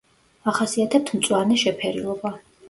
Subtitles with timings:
[0.51, 2.35] ახასიათებთ მწვანე შეფერილობა.